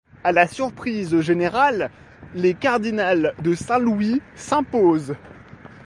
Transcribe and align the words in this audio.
À 0.23 0.31
la 0.31 0.47
surprise 0.47 1.19
générale, 1.21 1.91
les 2.33 2.55
Cardinals 2.55 3.35
de 3.37 3.53
Saint-Louis 3.53 4.19
s'imposent. 4.33 5.13